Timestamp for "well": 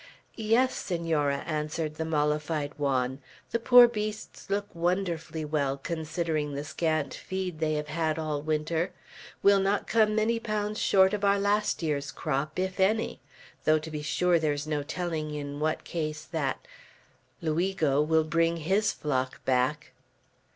5.45-5.77